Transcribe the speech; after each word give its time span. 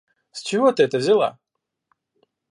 С 0.31 0.41
чего 0.41 0.71
ты 0.71 0.81
это 0.81 0.97
взяла? 0.97 1.37